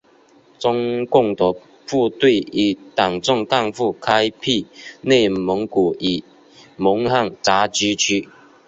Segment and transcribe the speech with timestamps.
[0.57, 1.53] 中共的
[1.87, 4.65] 部队与党政干部开辟
[5.01, 6.23] 内蒙古与
[6.75, 8.27] 蒙汉杂居区。